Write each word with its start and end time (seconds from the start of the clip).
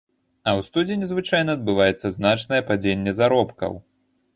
А 0.47 0.47
ў 0.59 0.69
студзені 0.69 1.09
звычайна 1.11 1.51
адбываецца 1.59 2.13
значнае 2.19 2.61
падзенне 2.71 3.19
заробкаў. 3.23 3.83